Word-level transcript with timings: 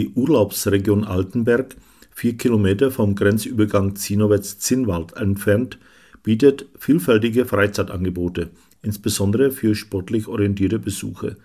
Die 0.00 0.12
Urlaubsregion 0.14 1.04
Altenberg 1.04 1.76
vier 2.10 2.38
Kilometer 2.38 2.90
vom 2.90 3.14
Grenzübergang 3.14 3.96
Zinnowitz-Zinnwald 3.96 5.14
entfernt, 5.14 5.78
bietet 6.22 6.64
vielfältige 6.78 7.44
Freizeitangebote, 7.44 8.48
insbesondere 8.80 9.50
für 9.50 9.74
sportlich 9.74 10.26
orientierte 10.26 10.78
Besucher. 10.78 11.36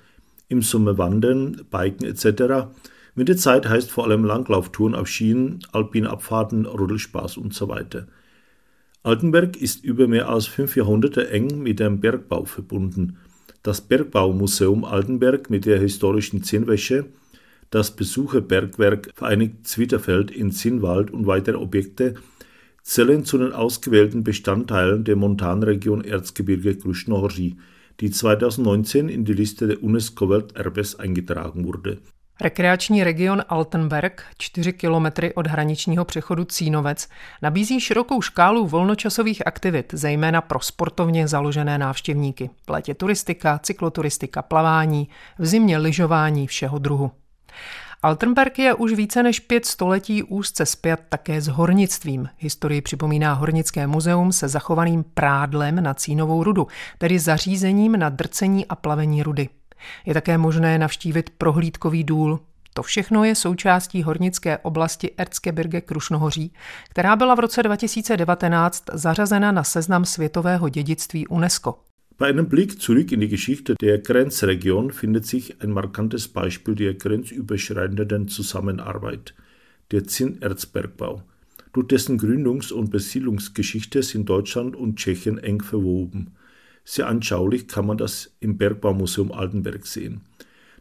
Im 0.48 0.62
Sommer 0.62 0.98
Wandern, 0.98 1.64
Biken 1.70 2.08
etc. 2.08 2.70
Winterzeit 3.14 3.68
heißt 3.68 3.92
vor 3.92 4.06
allem 4.06 4.24
Langlauftouren 4.24 4.96
auf 4.96 5.10
Schienen, 5.10 5.60
Alpinabfahrten, 5.74 6.66
Roddelspaß 6.66 7.36
usw. 7.36 7.84
So 7.92 8.00
Altenberg 9.04 9.58
ist 9.58 9.84
über 9.84 10.08
mehr 10.08 10.30
als 10.30 10.46
fünf 10.46 10.78
Jahrhunderte 10.78 11.30
eng 11.30 11.62
mit 11.62 11.82
dem 11.82 12.00
Bergbau 12.00 12.46
verbunden. 12.46 13.18
Das 13.64 13.82
Bergbaumuseum 13.82 14.86
Altenberg 14.86 15.50
mit 15.50 15.66
der 15.66 15.78
historischen 15.78 16.42
Zinnwäsche 16.42 17.08
das 17.70 17.92
Besucherbergwerk 17.92 19.12
Vereinigt 19.16 19.68
Zwieterfeld 19.68 20.32
in 20.32 20.52
Zinnwald 20.52 21.12
und 21.12 21.28
weitere 21.28 21.58
Objekte 21.58 22.16
zählen 22.84 23.26
zu 23.26 23.38
den 23.38 23.52
ausgewählten 23.52 24.24
Bestandteilen 24.24 25.04
der 25.04 25.16
Montanregion 25.16 26.04
Erzgebirge 26.04 26.76
Krušnohoří, 26.76 27.58
die 28.00 28.10
2019 28.12 29.10
in 29.10 29.26
die 29.26 29.34
Liste 29.34 29.68
der 29.68 29.82
UNESCO-Welterbes 29.84 31.00
eingetragen 31.00 31.66
wurde. 31.66 31.98
Rekreační 32.42 33.04
region 33.04 33.44
Altenberg, 33.48 34.24
4 34.38 34.74
kilometry 34.74 35.34
od 35.34 35.48
hraničního 35.48 36.06
přechodu 36.06 36.46
Cínovec, 36.46 37.10
nabízí 37.42 37.80
širokou 37.80 38.22
škálu 38.22 38.68
volnočasových 38.68 39.48
aktivit, 39.48 39.94
zejména 39.94 40.42
pro 40.42 40.60
sportovně 40.60 41.28
založené 41.28 41.78
návštěvníky. 41.78 42.50
V 42.66 42.70
létě 42.70 42.94
turistika, 42.94 43.60
cykloturistika, 43.64 44.42
plavání, 44.42 45.10
v 45.40 45.46
zimě 45.46 45.78
lyžování 45.78 46.48
všeho 46.48 46.80
druhu. 46.80 47.12
Altenberg 48.04 48.60
je 48.60 48.74
už 48.74 48.94
více 48.94 49.24
než 49.24 49.40
pět 49.40 49.66
století 49.66 50.24
úzce 50.24 50.66
spjat 50.66 51.00
také 51.10 51.42
s 51.42 51.48
hornictvím. 51.48 52.30
Historii 52.38 52.82
připomíná 52.82 53.34
Hornické 53.34 53.88
muzeum 53.88 54.32
se 54.32 54.48
zachovaným 54.48 55.04
prádlem 55.14 55.84
na 55.84 55.94
cínovou 55.94 56.44
rudu, 56.44 56.68
tedy 56.98 57.20
zařízením 57.20 58.00
na 58.00 58.10
drcení 58.10 58.66
a 58.66 58.76
plavení 58.76 59.24
rudy. 59.24 59.50
Je 60.06 60.14
také 60.14 60.38
možné 60.38 60.78
navštívit 60.78 61.30
prohlídkový 61.30 62.04
důl. 62.04 62.40
To 62.74 62.84
všechno 62.84 63.24
je 63.24 63.36
součástí 63.36 64.04
hornické 64.04 64.58
oblasti 64.58 65.12
Erzgebirge 65.18 65.82
Krušnohoří, 65.82 66.54
která 66.90 67.16
byla 67.16 67.36
v 67.36 67.40
roce 67.40 67.64
2019 67.64 68.84
zařazena 68.94 69.52
na 69.52 69.64
seznam 69.64 70.06
světového 70.06 70.70
dědictví 70.70 71.28
UNESCO. 71.28 71.80
Bei 72.18 72.28
einem 72.28 72.48
Blick 72.48 72.82
zurück 72.82 73.12
in 73.12 73.20
die 73.20 73.28
Geschichte 73.28 73.76
der 73.76 74.00
Grenzregion 74.00 74.92
findet 74.92 75.26
sich 75.26 75.62
ein 75.62 75.72
markantes 75.72 76.30
Beispiel 76.30 76.74
der 76.74 76.94
grenzüberschreitenden 76.94 78.30
Zusammenarbeit, 78.30 79.34
der 79.92 80.06
Zinnerzbergbau. 80.06 81.24
Durch 81.74 81.88
dessen 81.88 82.18
Gründungs- 82.18 82.72
und 82.72 82.90
Besiedlungsgeschichte 82.90 84.02
sind 84.02 84.30
Deutschland 84.30 84.78
und 84.78 84.96
Tschechien 84.96 85.40
eng 85.40 85.62
verwoben. 85.62 86.32
Sehr 86.86 87.08
anschaulich 87.08 87.68
kann 87.68 87.86
man 87.86 87.98
das 87.98 88.34
im 88.40 88.58
Bergbaumuseum 88.58 89.34
Altenberg 89.34 89.86
sehen. 89.86 90.22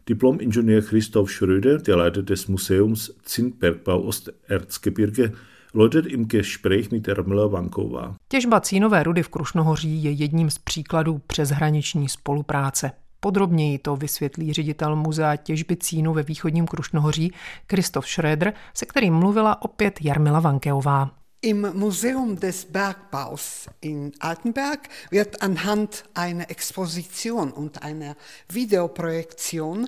Diplom-Ingenieur 0.07 0.83
Christoph 0.83 1.31
Schröder, 1.31 1.79
der 1.79 1.97
Leiter 1.97 2.23
des 2.23 2.47
Museums 2.47 3.13
Zinnbergbau 3.23 4.05
Osterzgebirge, 4.05 5.33
Lodet 5.77 6.05
im 6.05 6.27
Gespräch 6.27 6.91
mit 6.91 7.07
Ermela 7.07 7.47
Vankova. 7.47 8.15
Těžba 8.27 8.61
cínové 8.61 9.03
rudy 9.03 9.23
v 9.23 9.29
Krušnohoří 9.29 10.03
je 10.03 10.11
jedním 10.11 10.49
z 10.49 10.57
příkladů 10.57 11.21
přeshraniční 11.27 12.09
spolupráce. 12.09 12.91
Podrobněji 13.19 13.77
to 13.79 13.95
vysvětlí 13.95 14.53
ředitel 14.53 14.95
muzea 14.95 15.35
těžby 15.35 15.77
cínu 15.77 16.13
ve 16.13 16.23
východním 16.23 16.67
Krušnohoří 16.67 17.33
Kristof 17.67 18.05
Schröder, 18.05 18.53
se 18.73 18.85
kterým 18.85 19.13
mluvila 19.13 19.61
opět 19.61 19.99
Jarmila 20.01 20.39
Vankeová. 20.39 21.11
Im 21.41 21.73
Museum 21.73 22.35
des 22.35 22.65
Bergbaus 22.65 23.67
in 23.81 24.11
Altenberg 24.19 24.89
wird 25.11 25.43
anhand 25.43 26.03
einer 26.15 26.45
Exposition 26.51 27.51
und 27.51 27.83
einer 27.83 28.15
Videoprojektion 28.53 29.87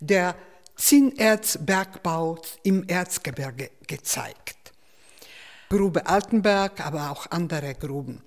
der 0.00 0.34
Zinnerzbergbau 0.76 2.36
im 2.64 2.84
Erzgebirge 2.88 3.68
gezeigt. 3.86 4.63
Grube 5.68 6.06
Altenberg, 6.06 6.84
aber 6.84 7.10
auch 7.10 7.30
andere 7.30 7.74
Gruben. 7.74 8.22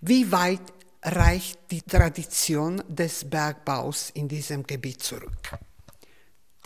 Wie 0.00 0.30
weit 0.32 0.60
reicht 1.02 1.58
die 1.70 1.82
Tradition 1.82 2.82
des 2.88 3.28
Bergbaus 3.28 4.10
in 4.10 4.28
diesem 4.28 4.66
Gebiet 4.66 5.02
zurück? 5.02 5.58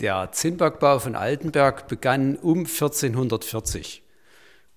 Der 0.01 0.31
Zinnbergbau 0.33 1.01
von 1.01 1.17
Altenberg 1.17 1.89
begann 1.89 2.37
um 2.37 2.61
1440. 2.61 4.03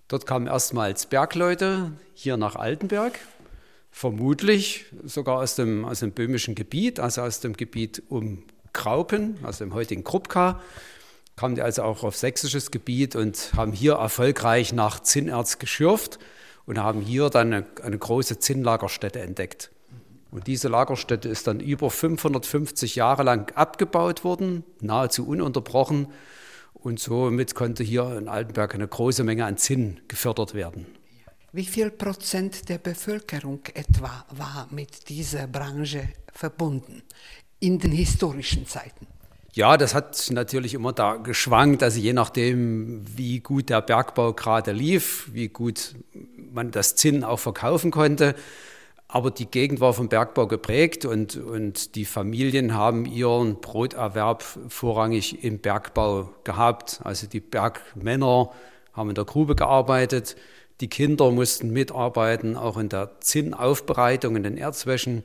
Dort 0.07 0.25
kamen 0.25 0.47
erstmals 0.47 1.05
Bergleute 1.05 1.91
hier 2.13 2.37
nach 2.37 2.55
Altenberg, 2.55 3.19
vermutlich 3.91 4.85
sogar 5.03 5.37
aus 5.37 5.55
dem, 5.55 5.85
aus 5.85 5.99
dem 5.99 6.11
böhmischen 6.11 6.55
Gebiet, 6.55 6.99
also 6.99 7.21
aus 7.21 7.39
dem 7.39 7.53
Gebiet 7.53 8.01
um 8.09 8.43
Graupen, 8.73 9.37
also 9.43 9.63
dem 9.63 9.73
heutigen 9.73 10.03
Krupka 10.03 10.59
kamen 11.41 11.55
die 11.55 11.63
also 11.63 11.81
auch 11.81 12.03
auf 12.03 12.15
sächsisches 12.15 12.69
Gebiet 12.69 13.15
und 13.15 13.53
haben 13.55 13.71
hier 13.71 13.93
erfolgreich 13.93 14.73
nach 14.73 14.99
Zinnerz 14.99 15.57
geschürft 15.57 16.19
und 16.67 16.77
haben 16.77 17.01
hier 17.01 17.31
dann 17.31 17.51
eine, 17.51 17.65
eine 17.81 17.97
große 17.97 18.37
Zinnlagerstätte 18.37 19.21
entdeckt. 19.21 19.71
Und 20.29 20.45
diese 20.45 20.67
Lagerstätte 20.67 21.29
ist 21.29 21.47
dann 21.47 21.59
über 21.59 21.89
550 21.89 22.95
Jahre 22.95 23.23
lang 23.23 23.51
abgebaut 23.55 24.23
worden, 24.23 24.63
nahezu 24.81 25.27
ununterbrochen. 25.27 26.09
Und 26.75 26.99
somit 26.99 27.55
konnte 27.55 27.83
hier 27.83 28.15
in 28.19 28.27
Altenberg 28.27 28.75
eine 28.75 28.87
große 28.87 29.23
Menge 29.23 29.45
an 29.45 29.57
Zinn 29.57 29.99
gefördert 30.07 30.53
werden. 30.53 30.85
Wie 31.53 31.65
viel 31.65 31.89
Prozent 31.89 32.69
der 32.69 32.77
Bevölkerung 32.77 33.61
etwa 33.73 34.25
war 34.29 34.67
mit 34.69 35.09
dieser 35.09 35.47
Branche 35.47 36.07
verbunden 36.31 37.01
in 37.59 37.79
den 37.79 37.93
historischen 37.93 38.67
Zeiten? 38.67 39.07
Ja, 39.53 39.75
das 39.75 39.93
hat 39.93 40.29
natürlich 40.31 40.73
immer 40.73 40.93
da 40.93 41.17
geschwankt, 41.17 41.83
also 41.83 41.99
je 41.99 42.13
nachdem, 42.13 43.03
wie 43.17 43.41
gut 43.41 43.69
der 43.69 43.81
Bergbau 43.81 44.31
gerade 44.31 44.71
lief, 44.71 45.29
wie 45.33 45.49
gut 45.49 45.93
man 46.53 46.71
das 46.71 46.95
Zinn 46.95 47.25
auch 47.25 47.39
verkaufen 47.39 47.91
konnte. 47.91 48.35
Aber 49.09 49.29
die 49.29 49.45
Gegend 49.45 49.81
war 49.81 49.93
vom 49.93 50.07
Bergbau 50.07 50.47
geprägt 50.47 51.03
und, 51.03 51.35
und 51.35 51.95
die 51.95 52.05
Familien 52.05 52.75
haben 52.75 53.05
ihren 53.05 53.59
Broterwerb 53.59 54.41
vorrangig 54.69 55.43
im 55.43 55.59
Bergbau 55.59 56.29
gehabt. 56.45 57.01
Also 57.03 57.27
die 57.27 57.41
Bergmänner 57.41 58.51
haben 58.93 59.09
in 59.09 59.15
der 59.15 59.25
Grube 59.25 59.55
gearbeitet, 59.55 60.37
die 60.79 60.87
Kinder 60.87 61.29
mussten 61.29 61.71
mitarbeiten, 61.71 62.55
auch 62.55 62.77
in 62.77 62.87
der 62.87 63.19
Zinnaufbereitung, 63.19 64.37
in 64.37 64.43
den 64.43 64.57
Erzwäschen. 64.57 65.23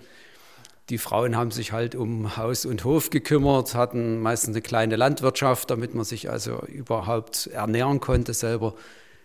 Die 0.88 0.98
Frauen 0.98 1.36
haben 1.36 1.50
sich 1.50 1.72
halt 1.72 1.96
um 1.96 2.36
Haus 2.36 2.64
und 2.64 2.84
Hof 2.84 3.10
gekümmert, 3.10 3.74
hatten 3.74 4.20
meistens 4.20 4.54
eine 4.54 4.62
kleine 4.62 4.94
Landwirtschaft, 4.94 5.70
damit 5.70 5.94
man 5.94 6.04
sich 6.04 6.30
also 6.30 6.60
überhaupt 6.66 7.48
ernähren 7.48 8.00
konnte 8.00 8.34
selber. 8.34 8.74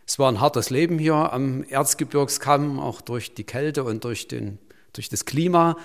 Es 0.08 0.18
war 0.18 0.32
ein 0.32 0.42
hartes 0.42 0.72
Leben 0.72 0.98
hier 0.98 1.14
am 1.14 1.64
Erzgebirgskamm, 1.64 2.80
auch 2.80 3.02
durch 3.02 3.36
die 3.36 3.44
Kälte 3.44 3.84
und 3.84 4.04
durch, 4.04 4.28
den, 4.28 4.58
durch 4.94 5.10
das 5.10 5.26
Klima. 5.26 5.78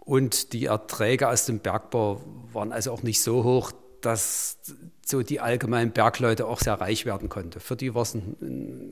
Und 0.00 0.52
die 0.52 0.66
Erträge 0.66 1.28
aus 1.28 1.46
dem 1.46 1.60
Bergbau 1.60 2.20
waren 2.52 2.70
also 2.70 2.92
auch 2.92 3.02
nicht 3.02 3.22
so 3.22 3.42
hoch, 3.42 3.72
dass 4.02 4.58
so 5.04 5.22
die 5.22 5.40
allgemeinen 5.40 5.92
Bergleute 5.92 6.46
auch 6.46 6.60
sehr 6.60 6.74
reich 6.74 7.06
werden 7.06 7.30
konnten. 7.30 7.58
Für 7.58 7.74
die 7.74 7.94
war 7.94 8.02
es 8.02 8.14
ein, 8.14 8.36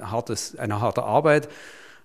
ein 0.00 0.10
hartes, 0.10 0.56
eine 0.56 0.80
harte 0.80 1.02
Arbeit. 1.02 1.48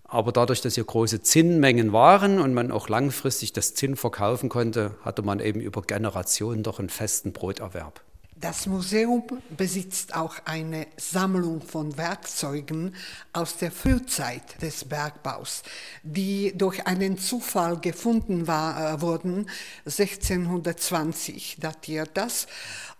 Aber 0.09 0.31
dadurch, 0.31 0.61
dass 0.61 0.75
hier 0.75 0.83
große 0.83 1.21
Zinnmengen 1.21 1.93
waren 1.93 2.39
und 2.39 2.53
man 2.53 2.71
auch 2.71 2.89
langfristig 2.89 3.53
das 3.53 3.75
Zinn 3.75 3.95
verkaufen 3.95 4.49
konnte, 4.49 4.95
hatte 5.03 5.21
man 5.21 5.39
eben 5.39 5.61
über 5.61 5.83
Generationen 5.83 6.63
doch 6.63 6.79
einen 6.79 6.89
festen 6.89 7.31
Broterwerb. 7.31 8.01
Das 8.41 8.67
Museum 8.67 9.23
besitzt 9.57 10.15
auch 10.15 10.37
eine 10.45 10.87
Sammlung 10.95 11.61
von 11.61 11.97
Werkzeugen 11.97 12.95
aus 13.33 13.57
der 13.57 13.69
Frühzeit 13.69 14.61
des 14.61 14.85
Bergbaus, 14.85 15.61
die 16.03 16.57
durch 16.57 16.87
einen 16.87 17.17
Zufall 17.17 17.77
gefunden 17.81 18.47
war, 18.47 18.93
äh, 18.93 19.01
wurden. 19.01 19.49
1620 19.85 21.57
datiert 21.59 22.11
das. 22.13 22.47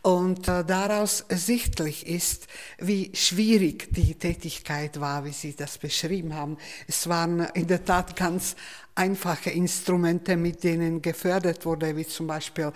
Und 0.01 0.47
äh, 0.47 0.63
daraus 0.63 1.25
sichtlich 1.27 2.07
ist, 2.07 2.47
wie 2.77 3.11
schwierig 3.13 3.93
die 3.93 4.15
Tätigkeit 4.15 5.01
war, 5.01 5.25
wie 5.25 5.33
Sie 5.33 5.55
das 5.55 5.77
beschrieben 5.77 6.35
haben. 6.35 6.57
Es 6.87 7.09
waren 7.09 7.41
in 7.53 7.67
der 7.67 7.83
Tat 7.83 8.15
ganz 8.15 8.55
einfache 8.95 9.49
Instrumente, 9.49 10.37
mit 10.37 10.63
denen 10.63 11.01
gefördert 11.01 11.65
wurde, 11.65 11.97
wie 11.97 12.07
zum 12.07 12.27
Beispiel 12.27 12.71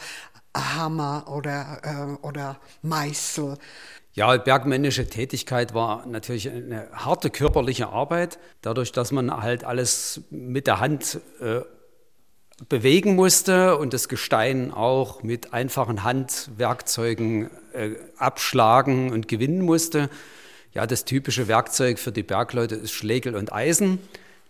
Hammer 0.55 1.25
oder, 1.29 1.81
äh, 2.21 2.25
oder 2.25 2.59
Meißel. 2.81 3.57
Ja, 4.15 4.37
bergmännische 4.37 5.07
Tätigkeit 5.07 5.73
war 5.73 6.05
natürlich 6.05 6.49
eine 6.49 6.87
harte 6.91 7.31
körperliche 7.31 7.87
Arbeit, 7.87 8.37
dadurch, 8.61 8.91
dass 8.91 9.11
man 9.11 9.41
halt 9.41 9.63
alles 9.63 10.21
mit 10.29 10.67
der 10.67 10.79
Hand 10.79 11.19
äh, 11.39 11.61
bewegen 12.69 13.15
musste 13.15 13.77
und 13.77 13.93
das 13.93 14.07
Gestein 14.07 14.71
auch 14.71 15.23
mit 15.23 15.53
einfachen 15.53 16.03
Handwerkzeugen 16.03 17.49
äh, 17.73 17.91
abschlagen 18.17 19.11
und 19.11 19.27
gewinnen 19.27 19.61
musste. 19.61 20.09
Ja, 20.73 20.87
das 20.87 21.05
typische 21.05 21.47
Werkzeug 21.47 21.99
für 21.99 22.11
die 22.11 22.23
Bergleute 22.23 22.75
ist 22.75 22.91
Schlegel 22.91 23.35
und 23.35 23.53
Eisen. 23.53 23.99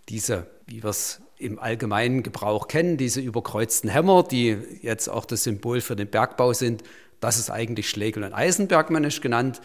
Diese, 0.08 0.46
wie 0.66 0.82
wir 0.82 0.90
es 0.90 1.20
im 1.38 1.58
allgemeinen 1.58 2.22
Gebrauch 2.22 2.68
kennen, 2.68 2.96
diese 2.96 3.20
überkreuzten 3.20 3.90
Hämmer, 3.90 4.22
die 4.22 4.56
jetzt 4.82 5.08
auch 5.08 5.24
das 5.24 5.44
Symbol 5.44 5.80
für 5.80 5.96
den 5.96 6.08
Bergbau 6.08 6.52
sind, 6.52 6.82
das 7.20 7.38
ist 7.38 7.50
eigentlich 7.50 7.88
Schlegel- 7.88 8.24
und 8.24 8.32
Eisenbergmännisch 8.32 9.20
genannt. 9.20 9.60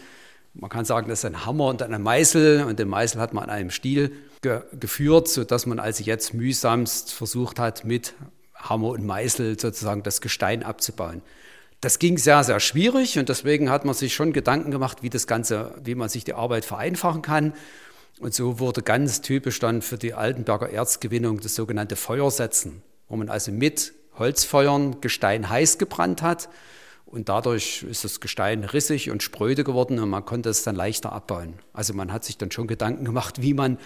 Man 0.54 0.70
kann 0.70 0.84
sagen, 0.84 1.08
das 1.08 1.20
ist 1.20 1.24
ein 1.24 1.46
Hammer 1.46 1.66
und 1.66 1.82
ein 1.82 2.02
Meißel 2.02 2.64
und 2.64 2.78
den 2.78 2.88
Meißel 2.88 3.20
hat 3.20 3.32
man 3.32 3.44
an 3.44 3.50
einem 3.50 3.70
Stiel 3.70 4.12
ge 4.42 4.62
geführt, 4.78 5.28
sodass 5.28 5.66
man 5.66 5.78
also 5.78 6.02
jetzt 6.02 6.34
mühsamst 6.34 7.12
versucht 7.12 7.58
hat, 7.58 7.84
mit 7.84 8.14
Hammer 8.60 8.88
und 8.88 9.04
Meißel 9.04 9.58
sozusagen 9.58 10.02
das 10.02 10.20
Gestein 10.20 10.62
abzubauen. 10.62 11.22
Das 11.80 11.98
ging 11.98 12.18
sehr, 12.18 12.44
sehr 12.44 12.60
schwierig 12.60 13.18
und 13.18 13.28
deswegen 13.28 13.70
hat 13.70 13.84
man 13.84 13.94
sich 13.94 14.14
schon 14.14 14.32
Gedanken 14.32 14.70
gemacht, 14.70 15.02
wie 15.02 15.10
das 15.10 15.26
Ganze, 15.26 15.74
wie 15.82 15.94
man 15.94 16.08
sich 16.08 16.24
die 16.24 16.34
Arbeit 16.34 16.64
vereinfachen 16.64 17.22
kann. 17.22 17.54
Und 18.18 18.34
so 18.34 18.58
wurde 18.58 18.82
ganz 18.82 19.22
typisch 19.22 19.60
dann 19.60 19.80
für 19.80 19.96
die 19.96 20.12
Altenberger 20.12 20.70
Erzgewinnung 20.70 21.40
das 21.40 21.54
sogenannte 21.54 21.96
Feuersetzen, 21.96 22.82
wo 23.08 23.16
man 23.16 23.30
also 23.30 23.50
mit 23.50 23.94
Holzfeuern 24.18 25.00
Gestein 25.00 25.48
heiß 25.48 25.78
gebrannt 25.78 26.20
hat 26.20 26.50
und 27.10 27.28
dadurch 27.28 27.82
ist 27.82 28.04
das 28.04 28.20
Gestein 28.20 28.62
rissig 28.62 29.10
und 29.10 29.22
spröde 29.22 29.64
geworden 29.64 29.98
und 29.98 30.10
man 30.10 30.24
konnte 30.24 30.48
es 30.48 30.62
dann 30.62 30.76
leichter 30.76 31.12
abbauen. 31.12 31.54
Also 31.72 31.92
man 31.92 32.12
hat 32.12 32.24
sich 32.24 32.38
dann 32.38 32.52
schon 32.52 32.68
Gedanken 32.68 33.04
gemacht, 33.04 33.42
wie 33.42 33.52
man 33.52 33.78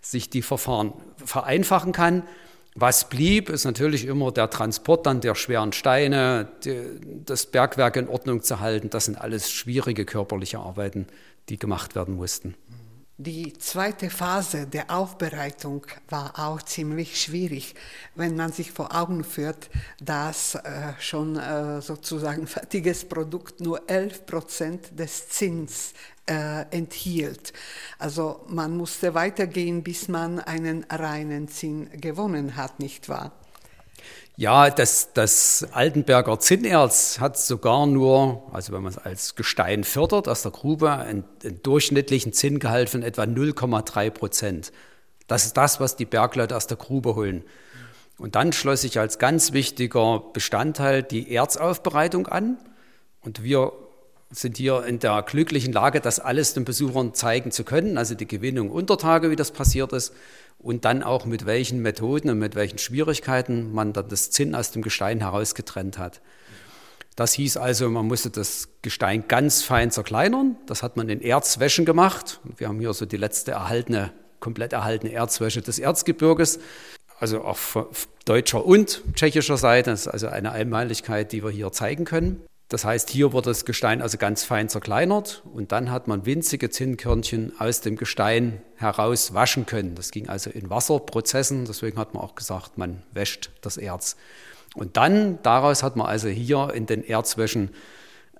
sich 0.00 0.30
die 0.30 0.42
Verfahren 0.42 0.92
vereinfachen 1.24 1.92
kann. 1.92 2.24
Was 2.74 3.08
blieb, 3.08 3.50
ist 3.50 3.64
natürlich 3.64 4.06
immer 4.06 4.32
der 4.32 4.48
Transport 4.48 5.06
dann 5.06 5.20
der 5.20 5.34
schweren 5.34 5.72
Steine, 5.72 6.48
die, 6.64 6.80
das 7.26 7.46
Bergwerk 7.46 7.96
in 7.96 8.08
Ordnung 8.08 8.42
zu 8.42 8.60
halten. 8.60 8.88
Das 8.88 9.04
sind 9.04 9.20
alles 9.20 9.50
schwierige 9.50 10.06
körperliche 10.06 10.58
Arbeiten, 10.58 11.06
die 11.50 11.58
gemacht 11.58 11.94
werden 11.94 12.16
mussten. 12.16 12.54
Die 13.24 13.52
zweite 13.52 14.10
Phase 14.10 14.66
der 14.66 14.90
Aufbereitung 14.90 15.86
war 16.08 16.36
auch 16.40 16.60
ziemlich 16.60 17.22
schwierig, 17.22 17.76
wenn 18.16 18.34
man 18.34 18.50
sich 18.50 18.72
vor 18.72 18.92
Augen 18.96 19.22
führt, 19.22 19.70
dass 20.00 20.56
äh, 20.56 20.94
schon 20.98 21.36
äh, 21.36 21.80
sozusagen 21.80 22.46
fertiges 22.48 23.04
Produkt 23.04 23.60
nur 23.60 23.88
11 23.88 24.26
Prozent 24.26 24.98
des 24.98 25.28
Zins 25.28 25.92
äh, 26.26 26.62
enthielt. 26.72 27.52
Also 27.96 28.44
man 28.48 28.76
musste 28.76 29.14
weitergehen, 29.14 29.84
bis 29.84 30.08
man 30.08 30.40
einen 30.40 30.82
reinen 30.90 31.46
Zinn 31.46 31.90
gewonnen 32.00 32.56
hat, 32.56 32.80
nicht 32.80 33.08
wahr? 33.08 33.30
Ja, 34.36 34.70
das, 34.70 35.12
das 35.12 35.68
Altenberger 35.72 36.40
Zinnerz 36.40 37.20
hat 37.20 37.38
sogar 37.38 37.86
nur, 37.86 38.48
also 38.52 38.72
wenn 38.72 38.82
man 38.82 38.92
es 38.92 38.98
als 38.98 39.34
Gestein 39.34 39.84
fördert 39.84 40.26
aus 40.26 40.42
der 40.42 40.52
Grube, 40.52 40.90
einen, 40.90 41.24
einen 41.44 41.62
durchschnittlichen 41.62 42.32
Zinngehalt 42.32 42.88
von 42.88 43.02
etwa 43.02 43.22
0,3 43.22 44.10
Prozent. 44.10 44.72
Das 45.26 45.44
ist 45.44 45.56
das, 45.56 45.80
was 45.80 45.96
die 45.96 46.06
Bergleute 46.06 46.56
aus 46.56 46.66
der 46.66 46.78
Grube 46.78 47.14
holen. 47.14 47.44
Und 48.18 48.34
dann 48.34 48.52
schloss 48.52 48.82
sich 48.82 48.98
als 48.98 49.18
ganz 49.18 49.52
wichtiger 49.52 50.22
Bestandteil 50.32 51.02
die 51.02 51.34
Erzaufbereitung 51.34 52.26
an. 52.26 52.58
Und 53.20 53.42
wir 53.42 53.72
sind 54.32 54.56
hier 54.56 54.84
in 54.84 54.98
der 54.98 55.22
glücklichen 55.22 55.72
Lage, 55.72 56.00
das 56.00 56.18
alles 56.18 56.54
den 56.54 56.64
Besuchern 56.64 57.14
zeigen 57.14 57.50
zu 57.50 57.64
können, 57.64 57.98
also 57.98 58.14
die 58.14 58.26
Gewinnung 58.26 58.70
unter 58.70 58.98
Tage, 58.98 59.30
wie 59.30 59.36
das 59.36 59.50
passiert 59.50 59.92
ist, 59.92 60.14
und 60.58 60.84
dann 60.84 61.02
auch 61.02 61.26
mit 61.26 61.44
welchen 61.46 61.82
Methoden 61.82 62.30
und 62.30 62.38
mit 62.38 62.54
welchen 62.54 62.78
Schwierigkeiten 62.78 63.72
man 63.72 63.92
dann 63.92 64.08
das 64.08 64.30
Zinn 64.30 64.54
aus 64.54 64.70
dem 64.70 64.82
Gestein 64.82 65.20
herausgetrennt 65.20 65.98
hat. 65.98 66.20
Das 67.14 67.34
hieß 67.34 67.58
also, 67.58 67.90
man 67.90 68.06
musste 68.06 68.30
das 68.30 68.68
Gestein 68.80 69.24
ganz 69.28 69.62
fein 69.62 69.90
zerkleinern. 69.90 70.56
Das 70.66 70.82
hat 70.82 70.96
man 70.96 71.10
in 71.10 71.20
Erzwäschen 71.20 71.84
gemacht. 71.84 72.40
Wir 72.56 72.68
haben 72.68 72.80
hier 72.80 72.94
so 72.94 73.04
die 73.04 73.18
letzte 73.18 73.50
erhaltene, 73.52 74.12
komplett 74.40 74.72
erhaltene 74.72 75.12
Erzwäsche 75.12 75.60
des 75.60 75.78
Erzgebirges. 75.78 76.58
Also 77.20 77.44
auch 77.44 77.58
deutscher 78.24 78.64
und 78.64 79.02
tschechischer 79.14 79.58
Seite. 79.58 79.90
Das 79.90 80.02
ist 80.02 80.08
also 80.08 80.28
eine 80.28 80.52
Einmaligkeit, 80.52 81.32
die 81.32 81.44
wir 81.44 81.50
hier 81.50 81.70
zeigen 81.70 82.06
können. 82.06 82.42
Das 82.72 82.86
heißt, 82.86 83.10
hier 83.10 83.34
wurde 83.34 83.50
das 83.50 83.66
Gestein 83.66 84.00
also 84.00 84.16
ganz 84.16 84.44
fein 84.44 84.70
zerkleinert 84.70 85.42
und 85.52 85.72
dann 85.72 85.90
hat 85.90 86.08
man 86.08 86.24
winzige 86.24 86.70
Zinnkörnchen 86.70 87.52
aus 87.60 87.82
dem 87.82 87.96
Gestein 87.96 88.62
heraus 88.76 89.34
waschen 89.34 89.66
können. 89.66 89.94
Das 89.94 90.10
ging 90.10 90.30
also 90.30 90.48
in 90.48 90.70
Wasserprozessen, 90.70 91.66
deswegen 91.66 91.98
hat 91.98 92.14
man 92.14 92.22
auch 92.22 92.34
gesagt, 92.34 92.78
man 92.78 93.02
wäscht 93.12 93.50
das 93.60 93.76
Erz. 93.76 94.16
Und 94.74 94.96
dann, 94.96 95.38
daraus 95.42 95.82
hat 95.82 95.96
man 95.96 96.06
also 96.06 96.28
hier 96.28 96.70
in 96.72 96.86
den 96.86 97.06
Erzwäschen 97.06 97.72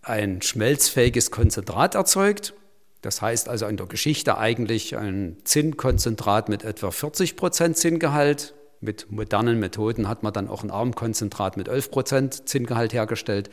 ein 0.01 0.41
schmelzfähiges 0.41 1.31
Konzentrat 1.31 1.95
erzeugt. 1.95 2.55
Das 3.03 3.21
heißt 3.21 3.51
also 3.51 3.67
in 3.67 3.77
der 3.77 3.85
Geschichte 3.85 4.39
eigentlich 4.39 4.97
ein 4.97 5.37
Zinnkonzentrat 5.45 6.49
mit 6.49 6.65
etwa 6.65 6.91
40 6.91 7.37
Prozent 7.37 7.77
Zinngehalt. 7.77 8.55
Mit 8.81 9.13
modernen 9.13 9.61
Methoden 9.61 10.09
hat 10.09 10.23
man 10.23 10.33
dann 10.33 10.49
auch 10.49 10.65
ein 10.65 10.71
Armkonzentrat 10.71 11.59
mit 11.59 11.69
11 11.69 11.91
Prozent 11.91 12.49
Zinngehalt 12.49 12.95
hergestellt. 12.95 13.51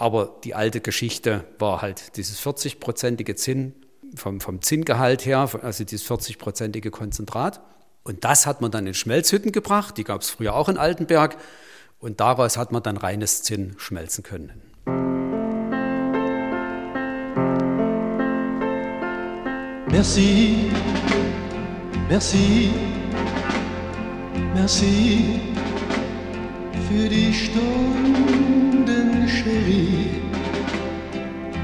Aber 0.00 0.34
die 0.44 0.54
alte 0.54 0.80
Geschichte 0.80 1.44
war 1.58 1.82
halt 1.82 2.16
dieses 2.16 2.40
40-prozentige 2.40 3.34
Zinn 3.34 3.74
vom, 4.14 4.40
vom 4.40 4.62
Zinngehalt 4.62 5.26
her, 5.26 5.46
also 5.62 5.84
dieses 5.84 6.10
40-prozentige 6.10 6.88
Konzentrat. 6.88 7.60
Und 8.02 8.24
das 8.24 8.46
hat 8.46 8.62
man 8.62 8.70
dann 8.70 8.86
in 8.86 8.94
Schmelzhütten 8.94 9.52
gebracht, 9.52 9.98
die 9.98 10.04
gab 10.04 10.22
es 10.22 10.30
früher 10.30 10.54
auch 10.54 10.70
in 10.70 10.78
Altenberg. 10.78 11.36
Und 11.98 12.20
daraus 12.20 12.56
hat 12.56 12.72
man 12.72 12.82
dann 12.82 12.96
reines 12.96 13.42
Zinn 13.42 13.74
schmelzen 13.76 14.24
können. 14.24 14.62
Merci, 19.90 20.70
merci, 22.08 22.70
merci 24.54 25.40
für 26.88 27.08
die 27.08 27.34
Stunden, 27.34 28.69
Cherie, 29.70 30.20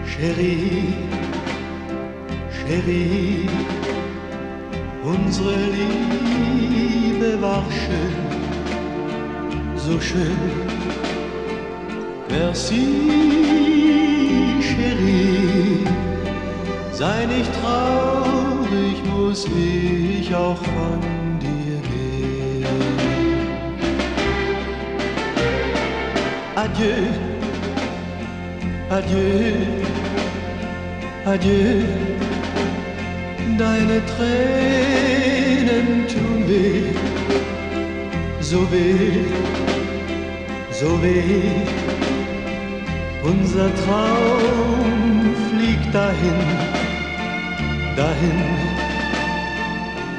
Cherie, 0.06 0.94
Cherie. 2.52 3.48
Unsere 5.02 5.56
Liebe 5.76 7.42
war 7.42 7.64
schön, 7.68 8.26
so 9.76 10.00
schön. 10.00 10.38
Merci, 12.28 12.84
Cherie. 14.60 15.84
Sei 16.92 17.26
nicht 17.26 17.50
traurig, 17.60 19.04
muss 19.04 19.46
ich 19.46 20.32
auch 20.32 20.58
von 20.58 21.16
adieu, 26.56 27.25
adieu, 28.90 29.57
adieu. 31.25 31.85
Deine 33.59 34.02
Tränen 34.05 35.88
tun 36.07 36.47
weh, 36.47 36.93
so 38.40 38.71
weh, 38.71 39.25
so 40.71 41.02
weh. 41.02 41.64
Unser 43.23 43.71
Traum 43.83 45.35
fliegt 45.49 45.95
dahin, 45.95 46.40
dahin. 47.97 48.40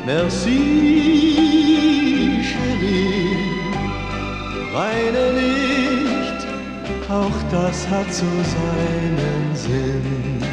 Merci, 0.06 0.60
chérie, 2.42 3.38
weine 4.74 5.34
nicht 5.34 6.17
auch 7.10 7.32
das 7.52 7.88
hat 7.88 8.14
so 8.14 8.26
seinen 8.26 9.56
Sinn. 9.56 10.44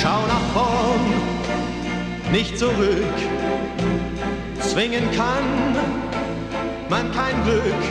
Schau 0.00 0.20
nach 0.26 0.46
vorn, 0.52 2.32
nicht 2.32 2.58
zurück. 2.58 3.16
Zwingen 4.60 5.10
kann 5.12 5.76
man 6.88 7.12
kein 7.12 7.42
Glück, 7.44 7.82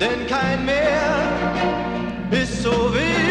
denn 0.00 0.26
kein 0.26 0.64
Meer 0.64 1.28
ist 2.30 2.62
so 2.62 2.70
wild 2.94 3.25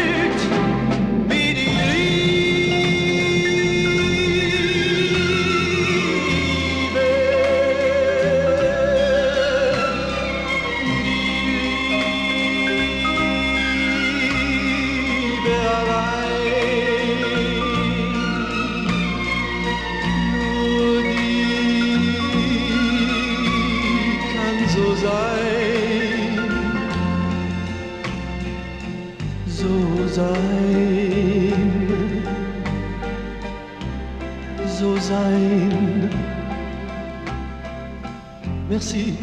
Merci, 38.68 39.16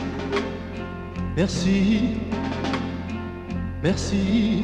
merci, 1.35 2.15
merci 3.81 4.63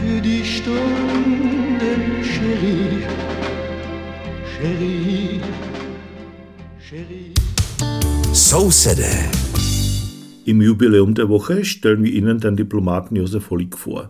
für 0.00 0.20
die 0.22 0.42
Stunden, 0.42 2.22
Chérie. 2.22 3.04
Chérie, 4.46 5.40
Chérie. 6.80 7.34
So 8.32 8.70
City. 8.70 9.28
Im 10.46 10.62
Jubiläum 10.62 11.14
der 11.14 11.28
Woche 11.28 11.66
stellen 11.66 12.02
wir 12.02 12.12
Ihnen 12.12 12.40
den 12.40 12.56
Diplomaten 12.56 13.16
Josef 13.16 13.50
Hollig 13.50 13.76
vor. 13.76 14.08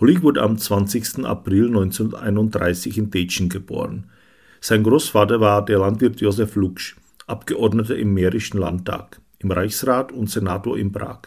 Hollig 0.00 0.22
wurde 0.22 0.42
am 0.42 0.58
20. 0.58 1.24
April 1.24 1.68
1931 1.68 2.98
in 2.98 3.10
Detschen 3.10 3.48
geboren. 3.48 4.04
Sein 4.60 4.82
Großvater 4.82 5.40
war 5.40 5.64
der 5.64 5.78
Landwirt 5.78 6.20
Josef 6.20 6.56
Luksch, 6.56 6.96
Abgeordneter 7.26 7.96
im 7.96 8.12
Mährischen 8.12 8.58
Landtag, 8.58 9.18
im 9.38 9.50
Reichsrat 9.50 10.12
und 10.12 10.30
Senator 10.30 10.76
in 10.76 10.92
Prag. 10.92 11.20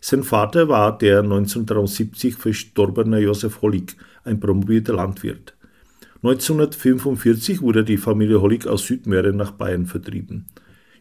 Sein 0.00 0.24
Vater 0.24 0.68
war 0.68 0.98
der 0.98 1.20
1973 1.20 2.34
verstorbene 2.34 3.20
Josef 3.20 3.62
Hollig, 3.62 3.96
ein 4.24 4.40
promovierter 4.40 4.94
Landwirt. 4.94 5.54
1945 6.22 7.62
wurde 7.62 7.84
die 7.84 7.96
Familie 7.96 8.40
Hollig 8.40 8.66
aus 8.66 8.86
Südmähren 8.86 9.36
nach 9.36 9.52
Bayern 9.52 9.86
vertrieben. 9.86 10.46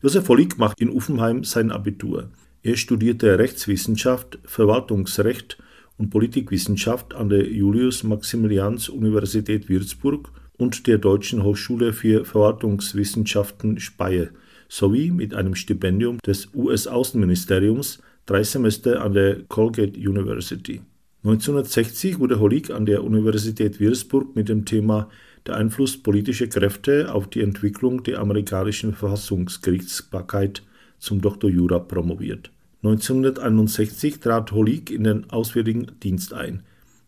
Josef 0.02 0.30
Hollig 0.30 0.58
macht 0.58 0.80
in 0.80 0.90
Uffenheim 0.90 1.44
sein 1.44 1.72
Abitur. 1.72 2.30
Er 2.62 2.76
studierte 2.76 3.40
Rechtswissenschaft, 3.40 4.38
Verwaltungsrecht 4.44 5.58
und 5.98 6.10
Politikwissenschaft 6.10 7.16
an 7.16 7.30
der 7.30 7.48
Julius-Maximilians-Universität 7.48 9.70
Würzburg 9.70 10.30
und 10.58 10.88
der 10.88 10.98
Deutschen 10.98 11.44
Hochschule 11.44 11.94
für 11.94 12.26
Verwaltungswissenschaften 12.26 13.80
Speyer 13.80 14.30
sowie 14.70 15.12
mit 15.12 15.34
einem 15.34 15.56
Stipendium 15.56 16.20
des 16.26 16.50
US-Außenministeriums 16.54 18.00
drei 18.26 18.44
Semester 18.44 19.02
an 19.02 19.14
der 19.14 19.44
Colgate 19.48 19.98
University. 19.98 20.82
1960 21.24 22.20
wurde 22.20 22.40
Hollig 22.40 22.72
an 22.72 22.86
der 22.86 23.04
Universität 23.04 23.80
Würzburg 23.80 24.36
mit 24.36 24.48
dem 24.48 24.66
Thema 24.66 25.10
Der 25.48 25.56
Einfluss 25.56 25.98
politischer 25.98 26.48
Kräfte 26.48 27.14
auf 27.14 27.28
die 27.28 27.42
Entwicklung 27.42 28.04
der 28.04 28.20
amerikanischen 28.20 28.94
Verfassungsgerichtsbarkeit 28.94 30.64
zum 31.00 31.22
Dr. 31.22 31.50
Jura 31.50 31.80
promoviert. 31.80 32.52
1961 32.84 34.20
trat 34.20 34.52
Hollig 34.52 34.92
in 34.92 35.04
den 35.04 35.30
Auswärtigen 35.32 35.88
Dienst 36.04 36.34
ein. 36.34 36.62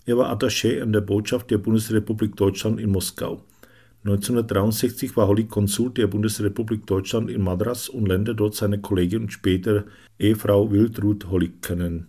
Er 0.08 0.18
war 0.18 0.30
Attaché 0.30 0.82
an 0.82 0.94
der 0.94 1.02
Botschaft 1.02 1.52
der 1.52 1.58
Bundesrepublik 1.58 2.38
Deutschland 2.38 2.80
in 2.80 2.92
Moskau. 2.92 3.44
1963 4.06 5.18
war 5.18 5.28
Hollig 5.28 5.50
Konsul 5.50 5.90
der 5.90 6.08
Bundesrepublik 6.08 6.88
Deutschland 6.88 7.30
in 7.30 7.42
Madras 7.42 7.90
und 7.90 8.08
lernte 8.08 8.34
dort 8.34 8.56
seine 8.56 8.80
Kollegin 8.80 9.24
und 9.24 9.34
später 9.34 9.84
Ehefrau 10.18 10.72
Wildrut 10.72 11.30
Hollig 11.30 11.62
kennen. 11.62 12.08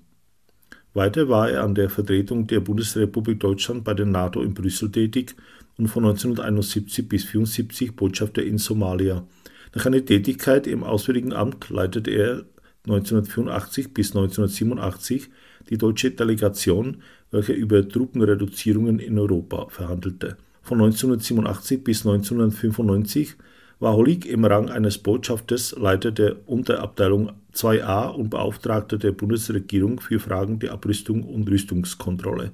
Weiter 0.95 1.29
war 1.29 1.51
er 1.51 1.65
an 1.65 1.75
der 1.75 1.91
Vertretung 1.91 2.47
der 2.47 2.61
Bundesrepublik 2.61 3.41
Deutschland 3.41 3.83
bei 3.83 3.95
der 3.95 4.07
NATO 4.07 4.43
in 4.43 4.55
Brüssel 4.55 4.93
tätig 4.93 5.35
und 5.77 5.89
von 5.89 6.05
1971 6.05 7.09
bis 7.09 7.23
1974 7.23 7.97
Botschafter 7.97 8.45
in 8.45 8.59
Somalia. 8.59 9.27
Nach 9.75 9.87
einer 9.87 10.05
Tätigkeit 10.05 10.69
im 10.69 10.85
Auswärtigen 10.85 11.33
Amt 11.33 11.69
leitete 11.69 12.13
er 12.13 12.45
1984 12.91 13.93
bis 13.95 14.17
1987 14.17 15.29
die 15.71 15.79
deutsche 15.79 16.11
Delegation, 16.11 17.03
welche 17.31 17.53
über 17.53 17.87
Truppenreduzierungen 17.87 18.99
in 18.99 19.19
Europa 19.19 19.67
verhandelte. 19.69 20.37
Von 20.63 20.81
1987 20.81 21.85
bis 21.85 22.07
1995 22.07 23.37
war 23.81 23.95
Hollig 23.95 24.27
im 24.27 24.45
Rang 24.45 24.71
eines 24.71 24.99
Botschafters 24.99 25.77
Leiter 25.79 26.11
der 26.11 26.37
Unterabteilung 26.47 27.33
2a 27.55 28.11
und 28.11 28.31
Beauftragter 28.31 28.99
der 28.99 29.13
Bundesregierung 29.13 30.01
für 30.01 30.19
Fragen 30.19 30.59
der 30.59 30.73
Abrüstung 30.73 31.23
und 31.23 31.49
Rüstungskontrolle. 31.49 32.53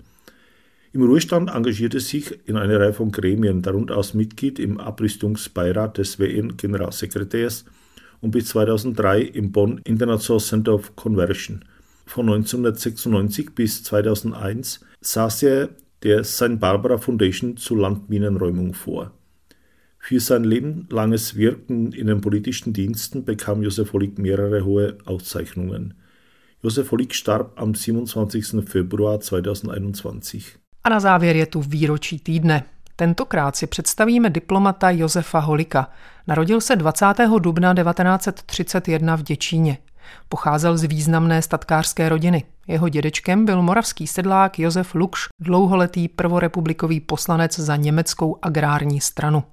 Im 0.92 1.02
Ruhestand 1.02 1.50
engagierte 1.50 1.98
sich 1.98 2.38
in 2.46 2.56
einer 2.56 2.78
Reihe 2.78 2.92
von 2.92 3.10
Gremien, 3.10 3.62
darunter 3.62 3.96
als 3.96 4.14
Mitglied 4.14 4.60
im 4.60 4.78
Abrüstungsbeirat 4.78 5.98
des 5.98 6.20
WN-Generalsekretärs 6.20 7.64
und 8.24 8.30
bis 8.30 8.48
2003 8.48 9.20
im 9.20 9.52
Bonn 9.52 9.82
International 9.84 10.40
Center 10.40 10.74
of 10.74 10.96
Conversion. 10.96 11.62
Von 12.06 12.26
1996 12.30 13.54
bis 13.54 13.82
2001 13.84 14.80
saß 15.02 15.42
er 15.42 15.68
der 16.02 16.24
St. 16.24 16.58
Barbara 16.58 16.96
Foundation 16.96 17.58
zur 17.58 17.78
Landminenräumung 17.78 18.72
vor. 18.72 19.12
Für 19.98 20.20
sein 20.20 20.44
lebenlanges 20.44 21.36
Wirken 21.36 21.92
in 21.92 22.06
den 22.06 22.22
politischen 22.22 22.72
Diensten 22.72 23.24
bekam 23.24 23.62
Josef 23.62 23.92
Hollig 23.92 24.18
mehrere 24.18 24.64
hohe 24.64 24.96
Auszeichnungen. 25.04 25.94
Josef 26.62 26.92
Hollig 26.92 27.14
starb 27.14 27.60
am 27.60 27.74
27. 27.74 28.66
Februar 28.66 29.20
2021. 29.20 30.56
A 30.84 30.88
na 30.88 31.00
závěr 31.00 31.36
je 31.36 31.46
tu 31.46 31.60
výročí 31.60 32.18
týdne. 32.18 32.64
Tentokrát 32.96 33.56
si 33.56 33.66
představíme 33.66 34.30
diplomata 34.30 34.90
Josefa 34.90 35.38
Holika. 35.38 35.90
Narodil 36.26 36.60
se 36.60 36.76
20. 36.76 37.06
dubna 37.38 37.74
1931 37.74 39.16
v 39.16 39.22
Děčíně. 39.22 39.78
Pocházel 40.28 40.78
z 40.78 40.82
významné 40.82 41.42
statkářské 41.42 42.08
rodiny. 42.08 42.44
Jeho 42.66 42.88
dědečkem 42.88 43.44
byl 43.44 43.62
moravský 43.62 44.06
sedlák 44.06 44.58
Josef 44.58 44.94
Lukš, 44.94 45.26
dlouholetý 45.40 46.08
prvorepublikový 46.08 47.00
poslanec 47.00 47.58
za 47.58 47.76
německou 47.76 48.38
agrární 48.42 49.00
stranu. 49.00 49.44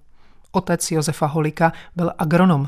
Otec 0.51 0.91
Josefa 0.91 1.25
Holika 1.25 1.73
byl 1.95 2.11
agronom. 2.17 2.65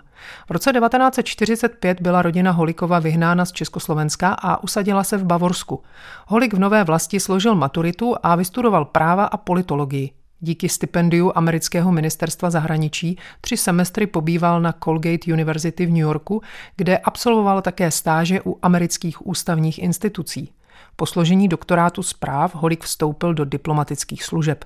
V 0.47 0.51
roce 0.51 0.71
1945 0.73 2.01
byla 2.01 2.21
rodina 2.21 2.51
Holikova 2.51 2.99
vyhnána 2.99 3.45
z 3.45 3.51
Československa 3.51 4.33
a 4.33 4.63
usadila 4.63 5.03
se 5.03 5.17
v 5.17 5.23
Bavorsku. 5.23 5.83
Holik 6.27 6.53
v 6.53 6.59
nové 6.59 6.83
vlasti 6.83 7.19
složil 7.19 7.55
maturitu 7.55 8.15
a 8.23 8.35
vystudoval 8.35 8.85
práva 8.85 9.25
a 9.25 9.37
politologii. 9.37 10.22
Díky 10.45 10.69
stipendiu 10.69 11.31
amerického 11.35 11.91
ministerstva 11.91 12.49
zahraničí 12.49 13.17
tři 13.41 13.57
semestry 13.57 14.07
pobýval 14.07 14.61
na 14.61 14.73
Colgate 14.83 15.33
University 15.33 15.85
v 15.85 15.89
New 15.89 15.97
Yorku, 15.97 16.41
kde 16.75 16.97
absolvoval 16.97 17.61
také 17.61 17.91
stáže 17.91 18.41
u 18.45 18.59
amerických 18.61 19.27
ústavních 19.27 19.79
institucí. 19.79 20.51
Po 20.95 21.05
složení 21.05 21.47
doktorátu 21.47 22.03
zpráv 22.03 22.55
Holik 22.55 22.83
vstoupil 22.83 23.33
do 23.33 23.45
diplomatických 23.45 24.23
služeb. 24.23 24.65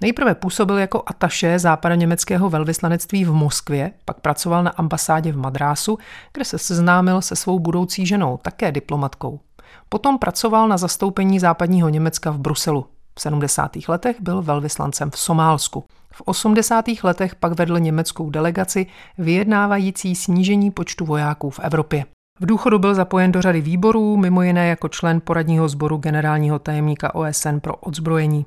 Nejprve 0.00 0.34
působil 0.34 0.78
jako 0.78 1.02
ataše 1.06 1.58
západoněmeckého 1.58 2.50
velvyslanectví 2.50 3.24
v 3.24 3.32
Moskvě, 3.32 3.90
pak 4.04 4.20
pracoval 4.20 4.62
na 4.62 4.70
ambasádě 4.70 5.32
v 5.32 5.36
Madrásu, 5.36 5.98
kde 6.32 6.44
se 6.44 6.58
seznámil 6.58 7.22
se 7.22 7.36
svou 7.36 7.58
budoucí 7.58 8.06
ženou, 8.06 8.36
také 8.36 8.72
diplomatkou. 8.72 9.40
Potom 9.88 10.18
pracoval 10.18 10.68
na 10.68 10.76
zastoupení 10.76 11.38
západního 11.38 11.88
Německa 11.88 12.30
v 12.30 12.38
Bruselu. 12.38 12.86
V 13.18 13.20
70. 13.20 13.70
letech 13.88 14.16
byl 14.20 14.42
velvyslancem 14.42 15.10
v 15.10 15.18
Somálsku. 15.18 15.84
V 16.12 16.22
80. 16.24 16.84
letech 17.02 17.34
pak 17.34 17.58
vedl 17.58 17.78
německou 17.78 18.30
delegaci 18.30 18.86
vyjednávající 19.18 20.14
snížení 20.14 20.70
počtu 20.70 21.04
vojáků 21.04 21.50
v 21.50 21.60
Evropě. 21.60 22.04
V 22.40 22.46
důchodu 22.46 22.78
byl 22.78 22.94
zapojen 22.94 23.32
do 23.32 23.42
řady 23.42 23.60
výborů, 23.60 24.16
mimo 24.16 24.42
jiné 24.42 24.68
jako 24.68 24.88
člen 24.88 25.20
poradního 25.20 25.68
sboru 25.68 25.96
generálního 25.96 26.58
tajemníka 26.58 27.14
OSN 27.14 27.58
pro 27.58 27.76
odzbrojení. 27.76 28.46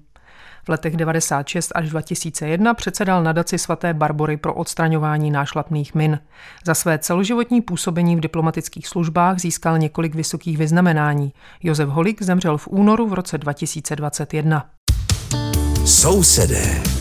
V 0.66 0.70
letech 0.70 0.98
96 0.98 1.72
až 1.76 1.90
2001 1.90 2.74
předsedal 2.74 3.24
nadaci 3.24 3.58
svaté 3.58 3.94
Barbory 3.94 4.38
pro 4.38 4.54
odstraňování 4.54 5.32
nášlapných 5.32 5.96
min. 5.96 6.20
Za 6.66 6.74
své 6.74 6.98
celoživotní 6.98 7.62
působení 7.62 8.16
v 8.16 8.20
diplomatických 8.20 8.88
službách 8.88 9.40
získal 9.40 9.78
několik 9.78 10.16
vysokých 10.16 10.58
vyznamenání. 10.58 11.34
Josef 11.64 11.90
Holik 11.90 12.22
zemřel 12.22 12.58
v 12.58 12.68
únoru 12.68 13.08
v 13.08 13.14
roce 13.14 13.38
2021. 13.38 14.66
Sousedé. 15.86 16.95